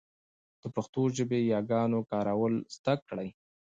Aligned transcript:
د 0.61 0.63
پښتو 0.75 1.01
ژبې 1.17 1.39
ياګانو 1.53 1.99
کارول 2.11 2.53
زده 2.75 2.93
کړئ. 3.07 3.29